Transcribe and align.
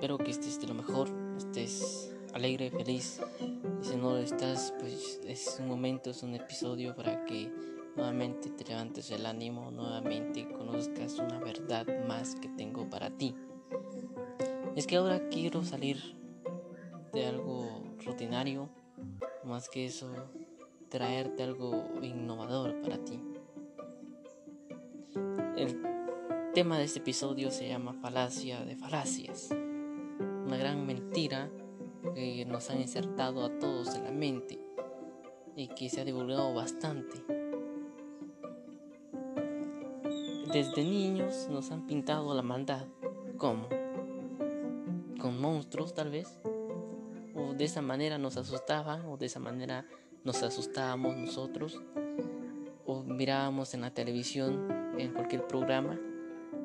espero 0.00 0.16
que 0.16 0.30
estés 0.30 0.58
de 0.58 0.66
lo 0.66 0.72
mejor, 0.72 1.10
estés 1.36 2.10
alegre, 2.32 2.70
feliz. 2.70 3.20
Y 3.82 3.84
si 3.84 3.96
no 3.96 4.12
lo 4.12 4.16
estás, 4.16 4.72
pues 4.80 5.20
es 5.26 5.58
un 5.60 5.68
momento, 5.68 6.08
es 6.08 6.22
un 6.22 6.34
episodio 6.34 6.96
para 6.96 7.26
que 7.26 7.52
nuevamente 7.96 8.48
te 8.48 8.64
levantes 8.64 9.10
el 9.10 9.26
ánimo, 9.26 9.70
nuevamente 9.70 10.50
conozcas 10.52 11.18
una 11.18 11.38
verdad 11.38 11.86
más 12.08 12.34
que 12.34 12.48
tengo 12.48 12.88
para 12.88 13.10
ti. 13.10 13.34
Es 14.74 14.86
que 14.86 14.96
ahora 14.96 15.28
quiero 15.28 15.62
salir 15.64 15.98
de 17.12 17.26
algo 17.26 17.82
rutinario, 18.02 18.70
más 19.44 19.68
que 19.68 19.84
eso, 19.84 20.10
traerte 20.88 21.42
algo 21.42 21.90
innovador 22.00 22.80
para 22.80 22.96
ti. 23.04 23.20
El 25.58 25.78
tema 26.54 26.78
de 26.78 26.84
este 26.84 27.00
episodio 27.00 27.50
se 27.50 27.68
llama 27.68 27.92
Falacia 27.92 28.64
de 28.64 28.76
Falacias, 28.76 29.50
una 30.44 30.56
gran 30.56 30.86
mentira 30.86 31.50
que 32.14 32.44
nos 32.46 32.70
han 32.70 32.80
insertado 32.80 33.44
a 33.44 33.58
todos 33.58 33.94
en 33.94 34.04
la 34.04 34.12
mente 34.12 34.58
y 35.56 35.68
que 35.68 35.88
se 35.88 36.00
ha 36.00 36.04
divulgado 36.04 36.54
bastante. 36.54 37.22
Desde 40.52 40.82
niños 40.82 41.48
nos 41.50 41.70
han 41.70 41.86
pintado 41.86 42.34
la 42.34 42.42
maldad. 42.42 42.86
¿Cómo? 43.36 43.68
Con 45.20 45.40
monstruos 45.40 45.94
tal 45.94 46.10
vez. 46.10 46.40
O 47.34 47.54
de 47.54 47.64
esa 47.64 47.82
manera 47.82 48.18
nos 48.18 48.36
asustaban 48.36 49.04
o 49.06 49.16
de 49.16 49.26
esa 49.26 49.38
manera 49.38 49.86
nos 50.24 50.42
asustábamos 50.42 51.16
nosotros. 51.16 51.80
O 52.84 53.02
mirábamos 53.02 53.74
en 53.74 53.82
la 53.82 53.94
televisión, 53.94 54.66
en 54.98 55.12
cualquier 55.12 55.46
programa, 55.46 56.00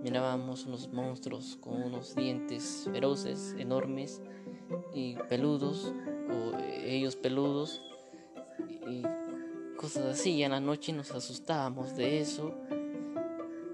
mirábamos 0.06 0.68
unos 0.68 0.94
monstruos 0.94 1.58
con 1.60 1.82
unos 1.82 2.14
dientes 2.14 2.88
feroces, 2.94 3.56
enormes 3.58 4.22
y 4.94 5.16
peludos, 5.28 5.96
o 6.30 6.56
ellos 6.60 7.16
peludos, 7.16 7.82
y 8.88 9.02
cosas 9.76 10.06
así. 10.06 10.34
Y 10.34 10.44
en 10.44 10.52
la 10.52 10.60
noche 10.60 10.94
nos 10.94 11.10
asustábamos 11.10 11.96
de 11.96 12.20
eso. 12.20 12.54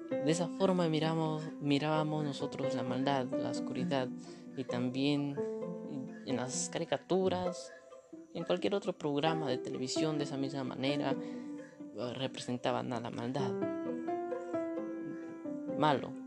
De 0.10 0.32
esa 0.32 0.48
forma 0.48 0.88
miramos, 0.88 1.44
mirábamos 1.60 2.24
nosotros 2.24 2.76
la 2.76 2.84
maldad, 2.84 3.26
la 3.26 3.50
oscuridad 3.50 4.08
y 4.56 4.64
también 4.64 5.38
en 6.26 6.38
las 6.38 6.70
caricaturas, 6.70 7.74
en 8.34 8.46
cualquier 8.46 8.74
otro 8.74 8.94
programa 8.94 9.50
de 9.50 9.58
televisión 9.58 10.18
de 10.18 10.24
esa 10.24 10.38
misma 10.38 10.64
manera 10.64 11.14
representaban 12.14 12.94
a 12.94 13.02
la 13.02 13.10
maldad. 13.10 13.52
Malo, 15.78 16.21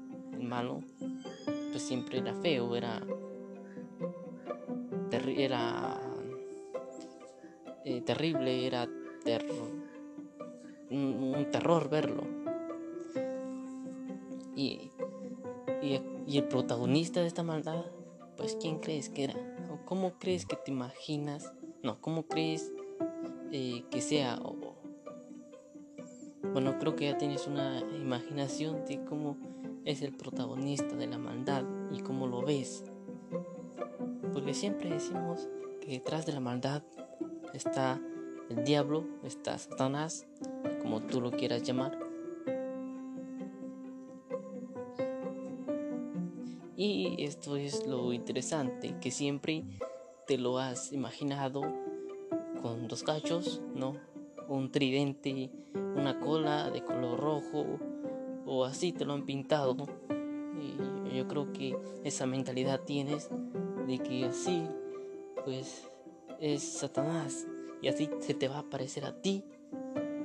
malo 0.45 0.81
pues 1.73 1.83
siempre 1.83 2.19
era 2.19 2.35
feo, 2.35 2.77
era 2.77 3.03
era 5.37 6.01
eh, 7.85 8.01
terrible, 8.03 8.67
era 8.67 8.89
un, 10.91 11.47
terror 11.51 11.89
verlo. 11.89 12.23
Y, 14.57 14.91
y, 15.83 16.39
el 16.39 16.45
protagonista 16.49 17.21
de 17.21 17.27
esta 17.27 17.43
maldad, 17.43 17.85
pues 18.37 18.57
¿quién 18.61 18.79
crees 18.79 19.09
que 19.09 19.25
era? 19.25 19.35
¿O 19.71 19.85
¿Cómo 19.85 20.15
crees 20.19 20.47
que 20.47 20.57
te 20.57 20.71
imaginas? 20.71 21.53
No, 21.83 22.01
¿cómo 22.01 22.27
crees 22.27 22.73
eh, 23.53 23.85
que 23.91 24.01
sea? 24.01 24.41
bueno, 26.53 26.79
creo 26.79 26.95
que 26.95 27.07
ya 27.07 27.19
tienes 27.19 27.47
una 27.47 27.81
imaginación 27.81 28.85
de 28.85 29.03
cómo 29.05 29.37
es 29.85 30.03
el 30.03 30.13
protagonista 30.13 30.97
de 30.97 31.07
la 31.07 31.19
maldad 31.19 31.65
y 31.93 32.01
cómo 32.01 32.27
lo 32.27 32.43
ves. 32.43 32.85
Porque 34.33 34.55
siempre 34.55 34.91
decimos 34.91 35.49
que 35.81 35.93
detrás 35.93 36.27
de 36.27 36.33
la 36.33 36.41
maldad 36.41 36.83
está 37.53 38.01
el 38.51 38.65
diablo, 38.65 39.05
está 39.23 39.59
Satanás, 39.59 40.27
como 40.83 41.03
tú 41.03 41.21
lo 41.21 41.31
quieras 41.31 41.63
llamar. 41.63 41.99
Y 46.77 47.23
esto 47.23 47.57
es 47.57 47.87
lo 47.87 48.13
interesante, 48.13 48.97
que 49.01 49.11
siempre 49.11 49.65
te 50.27 50.39
lo 50.39 50.59
has 50.59 50.93
imaginado 50.93 51.63
con 52.61 52.89
dos 52.89 53.03
cachos, 53.03 53.63
¿no? 53.75 53.97
Un 54.49 54.73
tridente, 54.73 55.51
una 55.75 56.19
cola 56.19 56.71
de 56.71 56.83
color 56.83 57.21
rojo, 57.21 57.79
o 58.47 58.65
así 58.65 58.93
te 58.93 59.05
lo 59.05 59.13
han 59.13 59.25
pintado. 59.25 59.77
Y 60.59 61.17
yo 61.17 61.29
creo 61.29 61.53
que 61.53 61.77
esa 62.03 62.27
mentalidad 62.27 62.81
tienes 62.81 63.29
de 63.87 63.99
que 63.99 64.27
así, 64.27 64.67
pues, 65.45 65.89
es 66.41 66.63
Satanás. 66.63 67.47
Y 67.83 67.89
así 67.89 68.09
se 68.21 68.35
te 68.35 68.49
va 68.49 68.57
a 68.57 68.61
aparecer 68.61 69.05
a 69.05 69.21
ti. 69.21 69.45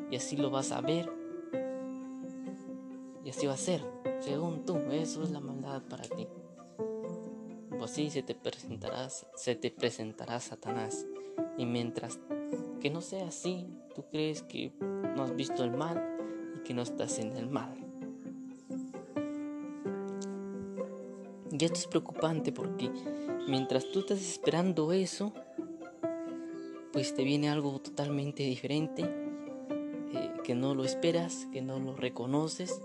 Y 0.10 0.16
así 0.16 0.38
lo 0.38 0.50
vas 0.50 0.72
a 0.72 0.82
ver. 0.82 1.12
Y 3.24 3.30
así 3.30 3.46
va 3.48 3.54
a 3.54 3.58
ser, 3.58 3.84
según 4.20 4.66
tú. 4.66 4.78
Eso 4.92 5.24
es 5.24 5.32
la 5.32 5.40
maldad 5.40 5.82
para 5.90 6.04
ti. 6.04 6.28
Pues 7.70 7.92
así 7.92 8.10
se 8.10 8.24
te 8.24 8.36
presentará, 8.36 9.08
se 9.10 9.56
te 9.56 9.72
presentará 9.72 10.40
Satanás. 10.40 11.06
Y 11.58 11.66
mientras 11.66 12.20
que 12.82 12.90
no 12.90 13.02
sea 13.02 13.28
así, 13.28 13.68
tú 13.94 14.06
crees 14.10 14.42
que 14.42 14.74
no 15.16 15.24
has 15.24 15.36
visto 15.36 15.64
el 15.64 15.72
mal 15.72 16.02
y 16.56 16.64
que 16.64 16.74
no 16.74 16.82
estás 16.82 17.20
en 17.20 17.34
el 17.34 17.50
mal. 17.50 17.89
Y 21.52 21.66
esto 21.66 21.80
es 21.80 21.88
preocupante 21.88 22.52
porque 22.52 22.92
mientras 23.48 23.90
tú 23.92 24.00
estás 24.00 24.20
esperando 24.20 24.94
eso, 24.94 25.34
pues 26.94 27.16
te 27.16 27.24
viene 27.24 27.50
algo 27.50 27.80
totalmente 27.80 28.44
diferente, 28.44 29.04
eh, 30.14 30.34
que 30.44 30.56
no 30.56 30.76
lo 30.76 30.84
esperas, 30.84 31.48
que 31.52 31.62
no 31.62 31.80
lo 31.80 31.96
reconoces 31.96 32.82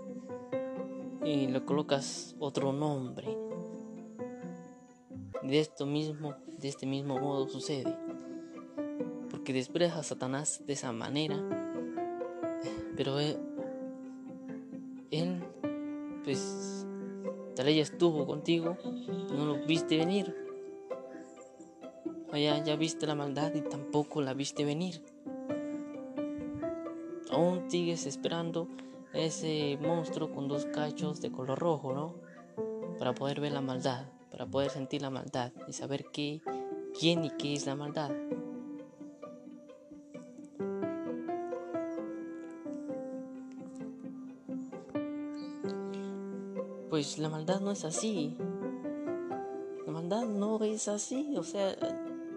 y 1.23 1.47
le 1.47 1.63
colocas 1.63 2.35
otro 2.39 2.73
nombre. 2.73 3.37
De 5.43 5.59
esto 5.59 5.85
mismo, 5.85 6.35
de 6.57 6.67
este 6.67 6.85
mismo 6.85 7.19
modo 7.19 7.47
sucede. 7.47 7.95
Porque 9.29 9.53
desprecias 9.53 9.97
a 9.97 10.03
Satanás 10.03 10.63
de 10.65 10.73
esa 10.73 10.91
manera, 10.91 11.37
pero 12.95 13.19
Ella 17.67 17.81
estuvo 17.81 18.27
contigo, 18.27 18.77
no 19.33 19.45
lo 19.45 19.65
viste 19.65 19.97
venir. 19.97 20.35
Allá 22.31 22.63
ya 22.63 22.75
viste 22.75 23.07
la 23.07 23.15
maldad 23.15 23.53
y 23.55 23.61
tampoco 23.61 24.21
la 24.21 24.33
viste 24.33 24.65
venir. 24.65 25.01
Aún 27.31 27.69
sigues 27.69 28.05
esperando 28.05 28.67
ese 29.13 29.79
monstruo 29.81 30.31
con 30.31 30.47
dos 30.47 30.65
cachos 30.65 31.21
de 31.21 31.31
color 31.31 31.57
rojo, 31.57 31.93
¿no? 31.93 32.15
Para 32.99 33.15
poder 33.15 33.41
ver 33.41 33.53
la 33.53 33.61
maldad, 33.61 34.07
para 34.29 34.45
poder 34.45 34.69
sentir 34.69 35.01
la 35.01 35.09
maldad 35.09 35.51
y 35.67 35.73
saber 35.73 36.05
qué, 36.11 36.41
quién 36.99 37.25
y 37.25 37.31
qué 37.31 37.53
es 37.53 37.65
la 37.65 37.75
maldad. 37.75 38.11
Pues 46.95 47.17
la 47.17 47.27
maldad 47.27 47.59
no 47.59 47.71
es 47.71 47.83
así. 47.83 48.37
La 49.85 49.91
maldad 49.91 50.23
no 50.23 50.63
es 50.63 50.87
así, 50.87 51.35
o 51.35 51.43
sea, 51.43 51.75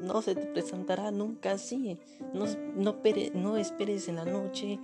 no 0.02 0.20
se 0.20 0.34
te 0.34 0.46
presentará 0.46 1.12
nunca 1.12 1.52
así. 1.52 1.96
No, 2.34 2.44
no, 2.74 3.56
esperes 3.56 4.08
en 4.08 4.16
la 4.16 4.24
noche 4.24 4.80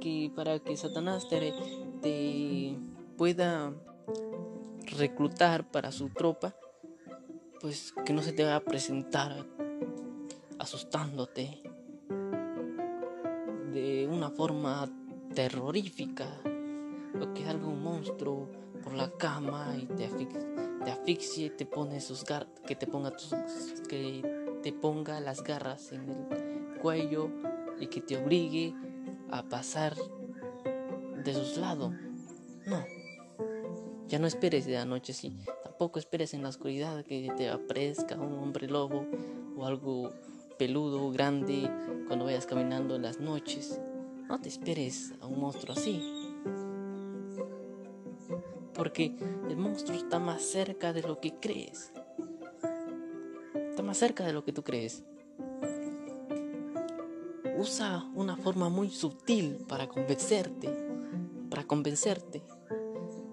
que 0.00 0.32
para 0.34 0.58
que 0.58 0.76
Satanás 0.76 1.28
te, 1.28 1.54
te 2.02 2.76
pueda 3.16 3.72
reclutar 4.98 5.70
para 5.70 5.92
su 5.92 6.08
tropa, 6.08 6.56
pues 7.60 7.94
que 8.04 8.12
no 8.12 8.20
se 8.20 8.32
te 8.32 8.42
va 8.42 8.56
a 8.56 8.64
presentar 8.64 9.46
asustándote 10.58 11.62
de 13.72 14.08
una 14.10 14.30
forma 14.30 14.90
terrorífica, 15.36 16.26
lo 17.12 17.32
que 17.32 17.44
es 17.44 17.48
algo 17.48 17.70
monstruo 17.70 18.64
por 18.84 18.92
la 18.92 19.10
cama 19.10 19.74
y 19.80 19.86
te, 19.86 20.04
asfixia, 20.90 21.46
y 21.46 21.50
te 21.50 21.64
pone 21.64 22.00
sus 22.00 22.22
garras, 22.24 22.50
que 22.66 22.76
te 22.76 22.86
ponga 22.86 23.10
tus, 23.10 23.30
que 23.88 24.22
te 24.62 24.72
ponga 24.72 25.20
las 25.20 25.42
garras 25.42 25.90
en 25.92 26.10
el 26.10 26.78
cuello 26.80 27.30
y 27.80 27.86
que 27.86 28.02
te 28.02 28.18
obligue 28.18 28.74
a 29.30 29.42
pasar 29.42 29.96
de 31.24 31.34
sus 31.34 31.56
lados. 31.56 31.94
No. 32.66 32.84
Ya 34.06 34.18
no 34.18 34.26
esperes 34.26 34.66
de 34.66 34.74
la 34.74 34.84
noche 34.84 35.12
así. 35.12 35.38
Tampoco 35.62 35.98
esperes 35.98 36.34
en 36.34 36.42
la 36.42 36.50
oscuridad 36.50 37.04
que 37.04 37.32
te 37.36 37.48
aparezca 37.48 38.16
un 38.16 38.34
hombre 38.34 38.68
lobo 38.68 39.06
o 39.56 39.64
algo 39.64 40.10
peludo, 40.58 41.10
grande, 41.10 41.70
cuando 42.06 42.26
vayas 42.26 42.44
caminando 42.44 42.96
en 42.96 43.02
las 43.02 43.18
noches. 43.18 43.80
No 44.28 44.40
te 44.40 44.50
esperes 44.50 45.14
a 45.20 45.26
un 45.26 45.40
monstruo 45.40 45.74
así 45.74 46.13
porque 48.74 49.14
el 49.48 49.56
monstruo 49.56 49.96
está 49.96 50.18
más 50.18 50.42
cerca 50.42 50.92
de 50.92 51.02
lo 51.02 51.20
que 51.20 51.34
crees. 51.34 51.92
Está 53.70 53.82
más 53.82 53.96
cerca 53.96 54.24
de 54.24 54.32
lo 54.32 54.44
que 54.44 54.52
tú 54.52 54.62
crees. 54.62 55.04
Usa 57.56 58.04
una 58.14 58.36
forma 58.36 58.68
muy 58.68 58.90
sutil 58.90 59.64
para 59.68 59.88
convencerte, 59.88 60.68
para 61.48 61.64
convencerte. 61.64 62.42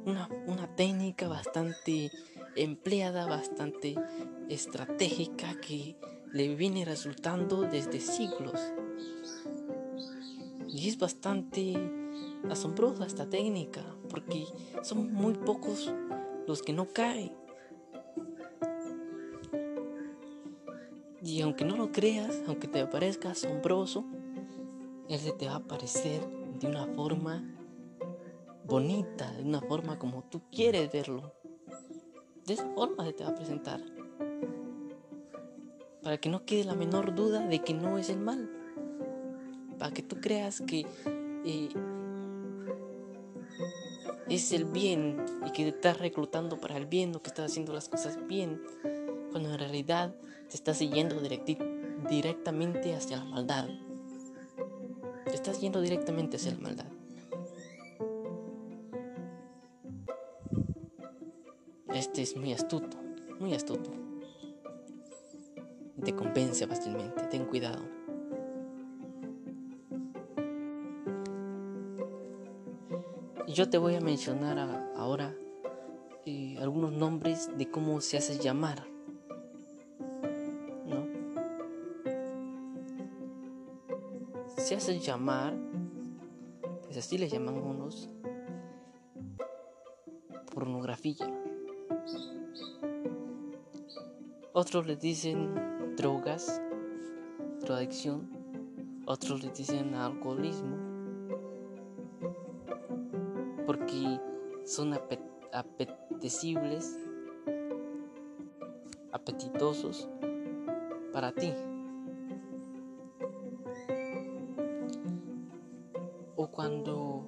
Una, 0.06 0.30
una 0.48 0.76
técnica 0.76 1.28
bastante 1.28 2.12
empleada, 2.56 3.26
bastante 3.26 3.96
estratégica 4.50 5.60
que 5.60 5.96
le 6.32 6.56
viene 6.56 6.86
resultando 6.86 7.62
desde 7.64 8.00
siglos. 8.00 8.60
Y 10.68 10.88
es 10.88 10.98
bastante 10.98 12.01
asombrosa 12.50 13.06
esta 13.06 13.30
técnica, 13.30 13.84
porque 14.10 14.46
son 14.84 15.14
muy 15.14 15.34
pocos 15.34 15.94
los 16.48 16.62
que 16.62 16.74
no 16.74 16.88
caen. 16.88 17.34
Y 21.24 21.42
aunque 21.42 21.66
no 21.66 21.78
lo 21.78 21.92
creas, 21.92 22.42
aunque 22.48 22.68
te 22.68 22.86
parezca 22.88 23.32
asombroso, 23.32 24.06
Él 25.08 25.20
se 25.20 25.32
te 25.34 25.46
va 25.46 25.54
a 25.54 25.58
aparecer 25.58 26.28
de 26.60 26.68
una 26.68 26.88
forma 26.88 27.44
bonita, 28.66 29.32
de 29.34 29.44
una 29.44 29.62
forma 29.62 30.00
como 30.00 30.24
tú 30.24 30.42
quieres 30.52 30.92
verlo. 30.92 31.34
De 32.46 32.54
esa 32.54 32.68
forma 32.74 33.06
se 33.06 33.14
te 33.14 33.24
va 33.24 33.30
a 33.30 33.36
presentar. 33.36 33.82
Para 36.02 36.18
que 36.18 36.30
no 36.30 36.44
quede 36.46 36.64
la 36.64 36.74
menor 36.74 37.14
duda 37.14 37.46
de 37.46 37.60
que 37.60 37.76
no 37.76 38.00
es 38.00 38.10
el 38.10 38.20
mal. 38.20 38.50
Para 39.78 39.94
que 39.94 40.02
tú 40.02 40.20
creas 40.20 40.62
que 40.62 40.88
eh, 41.46 41.70
es 44.30 44.52
el 44.52 44.66
bien 44.66 45.24
y 45.46 45.52
que 45.52 45.64
te 45.64 45.70
estás 45.70 46.00
reclutando 46.00 46.60
para 46.60 46.78
el 46.78 46.86
bien 46.86 47.16
o 47.16 47.22
que 47.22 47.30
estás 47.30 47.52
haciendo 47.52 47.74
las 47.74 47.90
cosas 47.90 48.18
bien. 48.28 48.62
Cuando 49.32 49.52
en 49.52 49.60
realidad 49.60 50.16
te 50.50 50.56
estás 50.56 50.80
yendo 50.80 51.22
directamente 52.10 52.94
hacia 52.94 53.18
la 53.18 53.26
maldad. 53.26 53.68
Te 55.26 55.34
estás 55.36 55.62
yendo 55.62 55.82
directamente 55.82 56.38
hacia 56.38 56.52
la 56.52 56.60
maldad. 56.60 56.86
Este 61.94 62.22
es 62.22 62.36
muy 62.36 62.54
astuto, 62.54 62.98
muy 63.40 63.54
astuto. 63.54 63.92
te 66.04 66.16
convence 66.16 66.66
fácilmente, 66.66 67.22
ten 67.28 67.46
cuidado. 67.46 68.01
Yo 73.54 73.70
te 73.70 73.78
voy 73.78 73.96
a 73.96 74.02
mencionar 74.02 74.58
ahora 74.96 75.36
eh, 76.26 76.58
algunos 76.62 76.92
nombres 76.92 77.50
de 77.58 77.70
cómo 77.70 78.02
se 78.02 78.18
hace 78.18 78.38
llamar 78.38 78.92
se 84.62 84.76
hacen 84.76 85.00
llamar, 85.00 85.54
pues 86.84 86.96
así 86.98 87.18
les 87.18 87.32
llaman 87.32 87.56
unos, 87.56 88.10
pornografía. 90.54 91.28
Otros 94.54 94.86
les 94.86 95.00
dicen 95.00 95.96
drogas, 95.98 96.62
drogadicción. 97.60 98.30
Otros 99.06 99.44
les 99.44 99.58
dicen 99.58 99.96
alcoholismo. 99.96 100.91
Porque 103.66 104.20
son 104.66 104.94
apetecibles, 105.54 106.98
apetitosos 109.12 110.08
para 111.12 111.32
ti. 111.32 111.54
cuando 116.52 117.26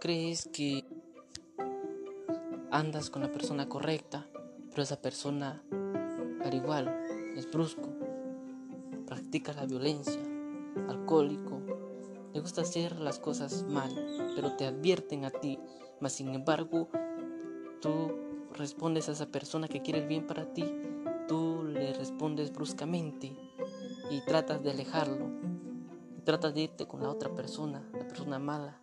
crees 0.00 0.48
que 0.52 0.84
andas 2.70 3.10
con 3.10 3.22
la 3.22 3.30
persona 3.30 3.68
correcta, 3.68 4.26
pero 4.70 4.82
esa 4.82 5.00
persona 5.00 5.62
al 6.44 6.54
igual 6.54 6.88
es 7.36 7.50
brusco, 7.50 7.88
practica 9.06 9.52
la 9.52 9.66
violencia, 9.66 10.22
alcohólico, 10.88 11.57
le 12.38 12.42
gusta 12.42 12.60
hacer 12.60 13.00
las 13.00 13.18
cosas 13.18 13.64
mal, 13.68 13.90
pero 14.36 14.52
te 14.52 14.64
advierten 14.64 15.24
a 15.24 15.30
ti, 15.30 15.58
mas 15.98 16.12
sin 16.12 16.32
embargo 16.36 16.88
tú 17.80 18.12
respondes 18.54 19.08
a 19.08 19.12
esa 19.12 19.26
persona 19.26 19.66
que 19.66 19.82
quiere 19.82 19.98
el 19.98 20.06
bien 20.06 20.24
para 20.24 20.54
ti, 20.54 20.64
tú 21.26 21.64
le 21.64 21.92
respondes 21.94 22.52
bruscamente 22.52 23.36
y 24.08 24.20
tratas 24.20 24.62
de 24.62 24.70
alejarlo. 24.70 25.26
Tratas 26.22 26.54
de 26.54 26.60
irte 26.60 26.86
con 26.86 27.02
la 27.02 27.08
otra 27.08 27.34
persona, 27.34 27.82
la 27.92 28.06
persona 28.06 28.38
mala, 28.38 28.80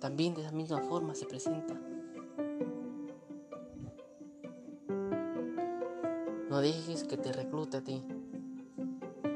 también 0.00 0.34
de 0.34 0.44
la 0.44 0.52
misma 0.52 0.80
forma 0.80 1.14
se 1.14 1.26
presenta. 1.26 1.78
No 6.48 6.60
dejes 6.62 7.04
que 7.04 7.18
te 7.18 7.34
reclute 7.34 7.76
a 7.76 7.84
ti. 7.84 8.02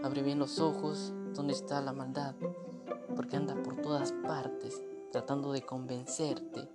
Abre 0.03 0.23
bien 0.23 0.39
los 0.39 0.59
ojos. 0.59 1.13
Donde 1.35 1.53
está 1.53 1.81
la 1.81 1.93
maldad, 1.93 2.35
porque 3.19 3.37
anda 3.37 3.61
por 3.65 3.75
todas 3.83 4.13
partes 4.13 4.81
tratando 5.11 5.51
de 5.51 5.63
convencerte. 5.63 6.69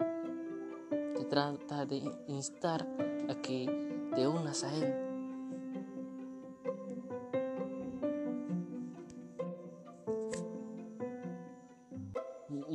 Te 0.89 1.23
trata 1.23 1.85
de 1.85 2.03
instar 2.27 2.85
a 3.29 3.35
que 3.35 4.09
te 4.13 4.27
unas 4.27 4.65
a 4.65 4.75
él 4.75 4.93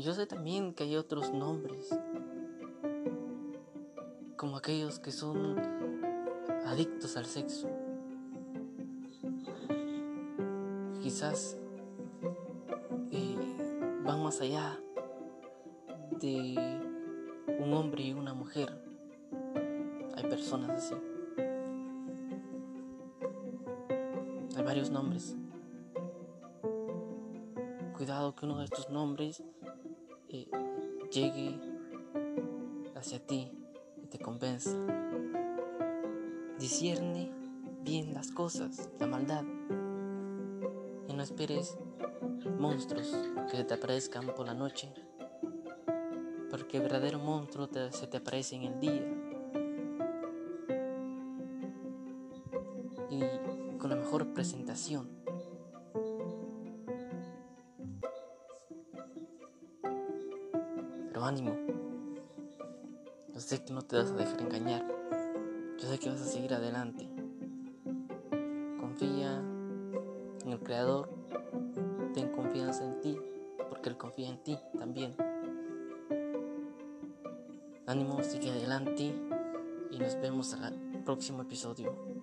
yo 0.01 0.15
sé 0.15 0.25
también 0.25 0.73
que 0.73 0.85
hay 0.85 0.97
otros 0.97 1.35
nombres, 1.35 1.91
como 4.39 4.57
aquellos 4.57 4.99
que 4.99 5.13
son 5.13 5.59
adictos 6.65 7.19
al 7.19 7.27
sexo. 7.27 7.69
Quizás 11.03 11.59
van 14.09 14.23
más 14.23 14.41
allá 14.41 14.81
de 16.19 16.55
un 17.61 17.75
hombre 17.75 18.05
y 18.05 18.15
una 18.15 18.33
mujer. 18.33 18.83
Hay 20.17 20.23
personas 20.23 20.71
así. 20.71 20.95
Hay 24.57 24.65
varios 24.65 24.91
nombres. 24.91 25.37
Cuidado 27.99 28.35
que 28.35 28.47
uno 28.47 28.61
de 28.61 28.65
estos 28.65 28.89
nombres 28.89 29.45
eh, 30.31 30.49
llegue 31.13 31.61
hacia 32.97 33.19
ti 33.27 33.53
y 34.03 34.07
te 34.07 34.19
convenza. 34.19 34.75
Discierne 36.59 37.31
bien 37.83 38.15
las 38.15 38.31
cosas, 38.31 38.89
la 38.99 39.07
maldad. 39.07 39.45
Y 41.09 41.13
no 41.13 41.23
esperes 41.23 41.77
monstruos 42.59 43.15
que 43.51 43.65
te 43.65 43.75
aparezcan 43.75 44.27
por 44.35 44.47
la 44.47 44.55
noche. 44.55 44.93
Porque 46.51 46.81
verdadero 46.81 47.19
monstruo 47.19 47.69
se 47.91 48.07
te 48.07 48.17
aparece 48.17 48.57
en 48.57 48.63
el 48.63 48.81
día. 48.81 49.03
Y 53.11 53.79
con 53.79 53.91
la 53.91 53.97
mejor 53.97 54.33
presentación. 54.33 55.19
ánimo. 61.29 61.55
Yo 63.35 63.41
sé 63.41 63.63
que 63.63 63.73
no 63.73 63.83
te 63.83 63.97
vas 63.97 64.11
a 64.11 64.15
dejar 64.15 64.41
engañar. 64.41 64.85
Yo 65.79 65.89
sé 65.89 65.99
que 65.99 66.09
vas 66.09 66.21
a 66.21 66.25
seguir 66.25 66.55
adelante. 66.55 67.09
Confía 68.81 69.39
en 70.45 70.53
el 70.53 70.59
Creador. 70.61 71.11
Ten 72.19 72.33
confianza 72.33 72.83
en 72.83 73.01
ti, 73.01 73.17
porque 73.69 73.91
Él 73.91 73.97
confía 73.97 74.29
en 74.29 74.43
ti 74.43 74.59
también. 74.77 75.15
Ánimo, 77.87 78.21
sigue 78.25 78.51
adelante 78.51 79.15
y 79.93 79.99
nos 80.01 80.21
vemos 80.21 80.53
al 80.55 81.05
próximo 81.05 81.43
episodio. 81.43 82.18